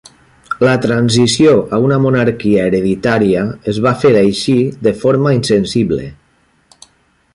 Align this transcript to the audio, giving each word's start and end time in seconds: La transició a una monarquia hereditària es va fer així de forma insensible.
La 0.67 0.71
transició 0.85 1.51
a 1.77 1.79
una 1.89 1.99
monarquia 2.05 2.63
hereditària 2.69 3.43
es 3.75 3.83
va 3.89 3.93
fer 4.05 4.15
així 4.23 4.57
de 4.89 4.95
forma 5.05 5.35
insensible. 5.41 6.11